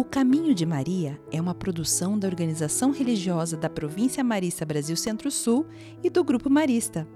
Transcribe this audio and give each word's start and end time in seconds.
O 0.00 0.04
Caminho 0.04 0.54
de 0.54 0.64
Maria 0.64 1.20
é 1.30 1.38
uma 1.38 1.54
produção 1.54 2.18
da 2.18 2.26
organização 2.26 2.90
religiosa 2.90 3.54
da 3.54 3.68
Província 3.68 4.24
Marista 4.24 4.64
Brasil 4.64 4.96
Centro-Sul 4.96 5.66
e 6.02 6.08
do 6.08 6.24
Grupo 6.24 6.48
Marista. 6.48 7.06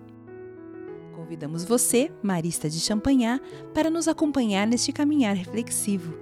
Convidamos 1.16 1.64
você, 1.64 2.12
Marista 2.22 2.68
de 2.68 2.78
Champanhar, 2.78 3.40
para 3.72 3.88
nos 3.88 4.06
acompanhar 4.06 4.66
neste 4.66 4.92
caminhar 4.92 5.34
reflexivo. 5.34 6.12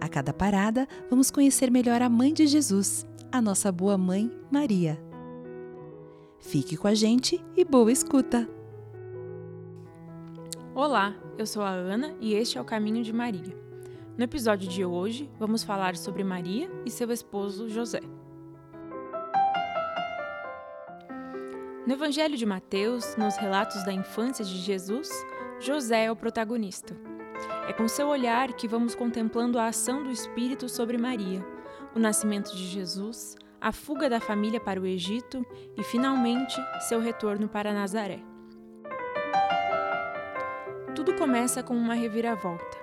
A 0.00 0.08
cada 0.08 0.32
parada, 0.32 0.86
vamos 1.10 1.32
conhecer 1.32 1.68
melhor 1.68 2.00
a 2.00 2.08
Mãe 2.08 2.32
de 2.32 2.46
Jesus, 2.46 3.04
a 3.32 3.42
nossa 3.42 3.72
boa 3.72 3.98
mãe, 3.98 4.30
Maria. 4.52 5.02
Fique 6.38 6.76
com 6.76 6.86
a 6.86 6.94
gente 6.94 7.44
e 7.56 7.64
boa 7.64 7.90
escuta! 7.90 8.48
Olá, 10.76 11.16
eu 11.36 11.44
sou 11.44 11.64
a 11.64 11.70
Ana 11.70 12.14
e 12.20 12.34
este 12.34 12.56
é 12.56 12.60
o 12.60 12.64
Caminho 12.64 13.02
de 13.02 13.12
Maria. 13.12 13.67
No 14.18 14.24
episódio 14.24 14.68
de 14.68 14.84
hoje, 14.84 15.30
vamos 15.38 15.62
falar 15.62 15.94
sobre 15.94 16.24
Maria 16.24 16.68
e 16.84 16.90
seu 16.90 17.08
esposo 17.12 17.68
José. 17.68 18.00
No 21.86 21.92
Evangelho 21.92 22.36
de 22.36 22.44
Mateus, 22.44 23.14
nos 23.14 23.36
relatos 23.36 23.84
da 23.84 23.92
infância 23.92 24.44
de 24.44 24.58
Jesus, 24.58 25.08
José 25.60 26.06
é 26.06 26.10
o 26.10 26.16
protagonista. 26.16 26.96
É 27.68 27.72
com 27.72 27.86
seu 27.86 28.08
olhar 28.08 28.54
que 28.54 28.66
vamos 28.66 28.92
contemplando 28.92 29.56
a 29.56 29.68
ação 29.68 30.02
do 30.02 30.10
Espírito 30.10 30.68
sobre 30.68 30.98
Maria, 30.98 31.46
o 31.94 32.00
nascimento 32.00 32.50
de 32.56 32.66
Jesus, 32.66 33.36
a 33.60 33.70
fuga 33.70 34.10
da 34.10 34.18
família 34.18 34.58
para 34.58 34.80
o 34.80 34.86
Egito 34.86 35.46
e, 35.76 35.84
finalmente, 35.84 36.60
seu 36.88 36.98
retorno 36.98 37.48
para 37.48 37.72
Nazaré. 37.72 38.18
Tudo 40.96 41.14
começa 41.14 41.62
com 41.62 41.76
uma 41.76 41.94
reviravolta 41.94 42.77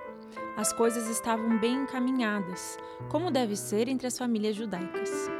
as 0.56 0.72
coisas 0.72 1.08
estavam 1.08 1.58
bem 1.58 1.82
encaminhadas, 1.82 2.78
como 3.10 3.30
deve 3.30 3.54
ser 3.54 3.88
entre 3.88 4.06
as 4.06 4.16
famílias 4.16 4.56
judaicas. 4.56 5.30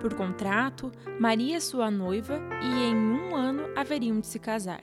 Por 0.00 0.14
contrato, 0.14 0.90
Maria 1.20 1.58
é 1.58 1.60
sua 1.60 1.90
noiva 1.90 2.40
e 2.62 2.82
em 2.84 2.96
um 2.96 3.36
ano 3.36 3.64
haveriam 3.76 4.18
de 4.18 4.26
se 4.26 4.38
casar. 4.38 4.82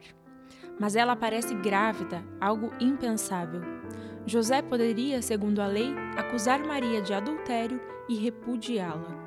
Mas 0.80 0.96
ela 0.96 1.14
aparece 1.14 1.54
grávida, 1.56 2.24
algo 2.40 2.72
impensável. 2.80 3.62
José 4.26 4.62
poderia, 4.62 5.22
segundo 5.22 5.60
a 5.60 5.68
lei, 5.68 5.94
acusar 6.16 6.66
Maria 6.66 7.02
de 7.02 7.14
adultério 7.14 7.82
e 8.08 8.16
repudiá-la. 8.16 9.18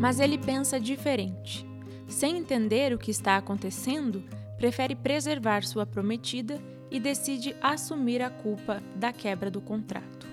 Mas 0.00 0.18
ele 0.18 0.36
pensa 0.36 0.80
diferente. 0.80 1.64
Sem 2.08 2.36
entender 2.36 2.92
o 2.92 2.98
que 2.98 3.10
está 3.10 3.36
acontecendo, 3.36 4.22
prefere 4.58 4.94
preservar 4.94 5.62
sua 5.62 5.86
prometida 5.86 6.60
e 6.92 7.00
decide 7.00 7.56
assumir 7.62 8.20
a 8.20 8.28
culpa 8.28 8.82
da 8.94 9.14
quebra 9.14 9.50
do 9.50 9.62
contrato. 9.62 10.28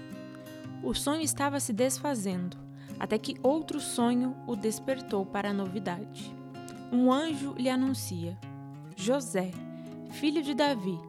O 0.83 0.93
sonho 0.93 1.21
estava 1.21 1.57
se 1.57 1.71
desfazendo, 1.71 2.57
até 2.99 3.17
que 3.17 3.37
outro 3.41 3.79
sonho 3.79 4.35
o 4.45 4.57
despertou 4.57 5.25
para 5.25 5.51
a 5.51 5.53
novidade. 5.53 6.35
Um 6.91 7.11
anjo 7.13 7.55
lhe 7.57 7.69
anuncia: 7.69 8.37
José, 8.93 9.51
filho 10.11 10.43
de 10.43 10.53
Davi, 10.53 10.99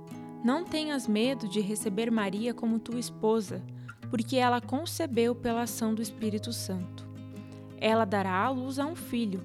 não 0.44 0.64
tenhas 0.64 1.08
medo 1.08 1.48
de 1.48 1.60
receber 1.60 2.12
Maria 2.12 2.54
como 2.54 2.78
tua 2.78 3.00
esposa, 3.00 3.60
porque 4.08 4.36
ela 4.36 4.60
concebeu 4.60 5.34
pela 5.34 5.62
ação 5.62 5.92
do 5.92 6.00
Espírito 6.00 6.52
Santo. 6.52 7.08
Ela 7.76 8.04
dará 8.04 8.44
à 8.44 8.50
luz 8.50 8.78
a 8.78 8.86
um 8.86 8.94
filho, 8.94 9.42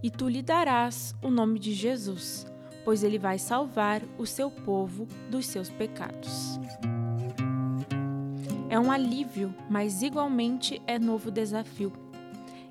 e 0.00 0.10
tu 0.10 0.28
lhe 0.28 0.42
darás 0.42 1.12
o 1.20 1.28
nome 1.28 1.58
de 1.58 1.72
Jesus 1.72 2.46
pois 2.90 3.04
ele 3.04 3.20
vai 3.20 3.38
salvar 3.38 4.02
o 4.18 4.26
seu 4.26 4.50
povo 4.50 5.06
dos 5.30 5.46
seus 5.46 5.70
pecados. 5.70 6.58
É 8.68 8.80
um 8.80 8.90
alívio, 8.90 9.54
mas 9.70 10.02
igualmente 10.02 10.82
é 10.88 10.98
novo 10.98 11.30
desafio. 11.30 11.92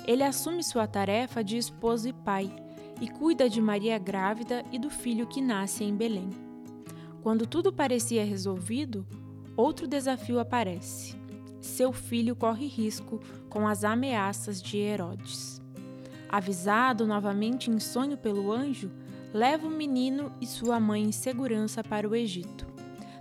Ele 0.05 0.21
assume 0.21 0.61
sua 0.61 0.85
tarefa 0.85 1.41
de 1.41 1.55
esposo 1.55 2.09
e 2.09 2.11
pai 2.11 2.53
e 2.99 3.07
cuida 3.07 3.49
de 3.49 3.61
Maria 3.61 3.97
grávida 3.97 4.65
e 4.73 4.77
do 4.77 4.89
filho 4.89 5.25
que 5.25 5.39
nasce 5.39 5.85
em 5.85 5.95
Belém. 5.95 6.31
Quando 7.23 7.47
tudo 7.47 7.71
parecia 7.71 8.25
resolvido, 8.25 9.07
outro 9.55 9.87
desafio 9.87 10.37
aparece. 10.37 11.15
Seu 11.61 11.93
filho 11.93 12.35
corre 12.35 12.67
risco 12.67 13.21
com 13.49 13.65
as 13.65 13.85
ameaças 13.85 14.61
de 14.61 14.79
Herodes. 14.79 15.61
Avisado 16.27 17.07
novamente 17.07 17.71
em 17.71 17.79
sonho 17.79 18.17
pelo 18.17 18.51
anjo, 18.51 18.91
leva 19.33 19.67
o 19.67 19.71
menino 19.71 20.31
e 20.41 20.47
sua 20.47 20.79
mãe 20.79 21.03
em 21.03 21.11
segurança 21.11 21.83
para 21.83 22.07
o 22.07 22.15
Egito. 22.15 22.67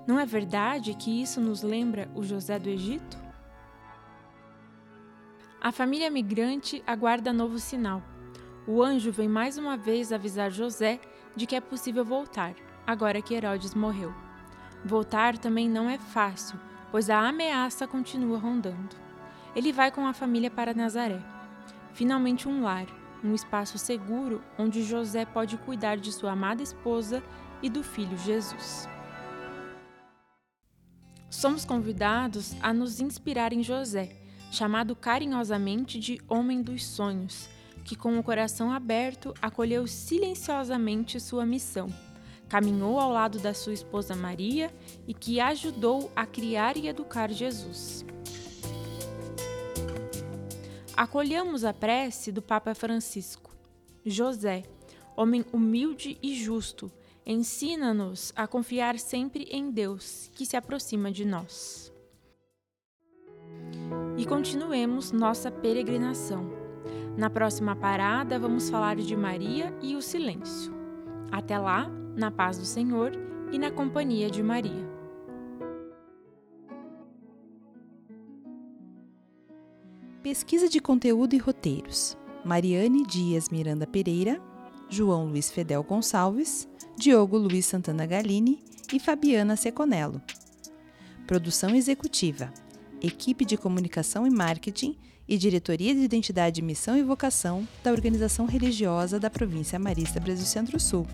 Não 0.07 0.19
é 0.19 0.25
verdade 0.25 0.95
que 0.95 1.23
isso 1.23 1.41
nos 1.41 1.63
lembra 1.63 2.11
o 2.15 2.23
José 2.23 2.59
do 2.59 2.69
Egito? 2.69 3.19
A 5.61 5.71
família 5.71 6.11
migrante 6.11 6.83
aguarda 6.87 7.33
novo 7.33 7.59
sinal. 7.59 8.03
O 8.67 8.83
anjo 8.83 9.13
vem 9.13 9.29
mais 9.29 9.59
uma 9.59 9.77
vez 9.77 10.13
avisar 10.13 10.51
José 10.51 11.01
de 11.37 11.47
que 11.47 11.57
é 11.57 11.61
possível 11.61 12.05
voltar, 12.05 12.55
agora 12.87 13.21
que 13.21 13.35
Herodes 13.35 13.75
morreu. 13.75 14.15
Voltar 14.85 15.37
também 15.37 15.69
não 15.69 15.91
é 15.91 15.99
fácil, 15.99 16.59
pois 16.91 17.11
a 17.11 17.29
ameaça 17.29 17.87
continua 17.87 18.39
rondando. 18.39 18.97
Ele 19.55 19.73
vai 19.73 19.91
com 19.91 20.07
a 20.07 20.15
família 20.15 20.51
para 20.51 20.73
Nazaré. 20.73 21.21
Finalmente 21.93 22.49
um 22.49 22.63
lar, 22.63 22.87
um 23.23 23.35
espaço 23.35 23.79
seguro 23.79 24.43
onde 24.59 24.83
José 24.83 25.25
pode 25.25 25.57
cuidar 25.59 25.97
de 25.97 26.13
sua 26.13 26.33
amada 26.33 26.63
esposa 26.63 27.23
e 27.63 27.69
do 27.69 27.83
filho 27.83 28.17
Jesus. 28.19 28.89
Somos 31.31 31.65
convidados 31.65 32.57
a 32.63 32.73
nos 32.73 33.01
inspirar 33.01 33.53
em 33.53 33.63
José, 33.63 34.17
chamado 34.51 34.97
carinhosamente 34.97 35.99
de 35.99 36.21
Homem 36.29 36.63
dos 36.63 36.85
Sonhos, 36.85 37.49
que 37.85 37.95
com 37.95 38.19
o 38.19 38.23
coração 38.23 38.73
aberto 38.73 39.35
acolheu 39.41 39.87
silenciosamente 39.87 41.21
sua 41.21 41.45
missão, 41.45 41.89
caminhou 42.49 42.99
ao 42.99 43.11
lado 43.11 43.39
da 43.39 43.53
sua 43.53 43.73
esposa 43.73 44.17
Maria 44.17 44.73
e 45.07 45.13
que 45.13 45.39
ajudou 45.39 46.11
a 46.17 46.25
criar 46.27 46.77
e 46.77 46.89
educar 46.89 47.31
Jesus 47.31 48.05
acolhamos 50.99 51.65
a 51.65 51.73
prece 51.73 52.33
do 52.33 52.43
Papa 52.43 52.75
Francisco. 52.75 53.55
José, 54.05 54.65
homem 55.17 55.45
humilde 55.53 56.19
e 56.21 56.35
justo, 56.35 56.91
ensina-nos 57.25 58.33
a 58.35 58.49
confiar 58.49 58.99
sempre 58.99 59.45
em 59.45 59.71
Deus, 59.71 60.29
que 60.35 60.45
se 60.45 60.57
aproxima 60.57 61.13
de 61.13 61.25
nós. 61.25 61.93
E 64.17 64.27
continuemos 64.27 65.13
nossa 65.13 65.53
peregrinação. 65.53 66.51
Na 67.17 67.31
próxima 67.31 67.77
parada, 67.77 68.37
vamos 68.37 68.69
falar 68.69 68.97
de 68.97 69.15
Maria 69.15 69.73
e 69.81 69.95
o 69.95 70.03
silêncio. 70.03 70.75
Até 71.31 71.57
lá, 71.61 71.89
na 72.17 72.33
paz 72.33 72.59
do 72.59 72.65
Senhor 72.65 73.13
e 73.53 73.59
na 73.59 73.71
companhia 73.71 74.29
de 74.29 74.43
Maria. 74.43 74.88
Pesquisa 80.23 80.69
de 80.69 80.81
conteúdo 80.81 81.35
e 81.35 81.39
roteiros: 81.39 82.17
Mariane 82.45 83.07
Dias 83.07 83.49
Miranda 83.51 83.87
Pereira, 83.87 84.43
João 84.89 85.27
Luiz 85.27 85.49
Fedel 85.49 85.85
Gonçalves, 85.85 86.69
Diogo 86.97 87.39
Luiz 87.39 87.67
Santana 87.67 88.05
Galini 88.05 88.59
e 88.93 88.99
Fabiana 88.99 89.55
Seconello. 89.55 90.21
Produção 91.25 91.73
executiva: 91.73 92.53
Equipe 93.01 93.45
de 93.45 93.57
Comunicação 93.57 94.27
e 94.27 94.31
Marketing 94.31 94.99
e 95.29 95.39
Diretoria 95.39 95.95
de 95.95 96.01
Identidade, 96.01 96.63
Missão 96.63 96.97
e 96.99 97.03
Vocação 97.03 97.67
da 97.85 97.93
Organização 97.93 98.45
Religiosa 98.45 99.21
da 99.21 99.31
Província 99.31 99.79
Marista 99.79 100.19
Brasil 100.19 100.47
Centro-Sul. 100.47 101.07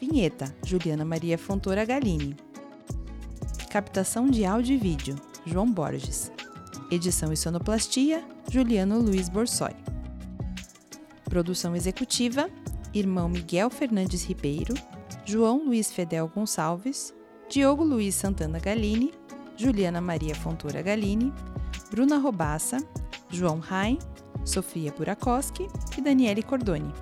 Vinheta: 0.00 0.54
Juliana 0.64 1.04
Maria 1.04 1.36
Fontoura 1.36 1.84
Galini. 1.84 2.36
Captação 3.70 4.30
de 4.30 4.44
áudio 4.44 4.74
e 4.76 4.78
vídeo: 4.78 5.16
João 5.44 5.68
Borges. 5.68 6.30
Edição 6.90 7.32
e 7.32 7.36
sonoplastia: 7.36 8.22
Juliano 8.50 9.00
Luiz 9.00 9.28
Borsoi. 9.28 9.74
Produção 11.24 11.74
executiva: 11.74 12.48
Irmão 12.92 13.28
Miguel 13.28 13.70
Fernandes 13.70 14.24
Ribeiro, 14.24 14.74
João 15.24 15.64
Luiz 15.64 15.90
Fedel 15.90 16.28
Gonçalves, 16.28 17.14
Diogo 17.48 17.82
Luiz 17.82 18.14
Santana 18.14 18.58
Galini, 18.58 19.12
Juliana 19.56 20.00
Maria 20.00 20.34
Fontoura 20.34 20.82
Galini, 20.82 21.32
Bruna 21.90 22.18
Robassa, 22.18 22.78
João 23.30 23.58
Rain, 23.58 23.98
Sofia 24.44 24.92
Burakoski 24.92 25.68
e 25.96 26.00
Daniele 26.00 26.42
Cordoni. 26.42 26.92